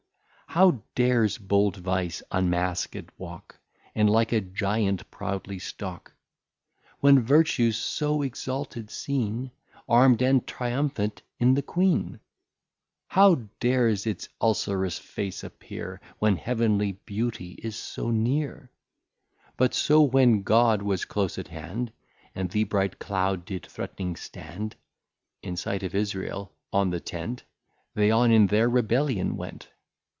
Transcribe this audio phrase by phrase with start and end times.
[0.53, 3.57] How dares bold Vice unmasked walk,
[3.95, 6.13] And like a Giant proudly stalk?
[6.99, 9.51] When Vertue's so exalted seen,
[9.87, 12.19] Arm'd and Triumphant in the Queen?
[13.07, 18.69] How dares its Ulcerous Face appear, When Heavenly Beauty is so near?
[19.55, 21.93] But so when God was close at hand,
[22.35, 24.75] And the bright Cloud did threatning stand
[25.41, 27.45] (In sight of Israel) on the Tent,
[27.93, 29.69] They on in their Rebellion went.